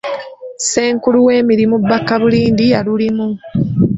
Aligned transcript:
Ssenkulu 0.61 1.17
w'emirimu 1.27 1.75
Bakabulindi 1.89 2.65
yalulimu. 2.73 3.27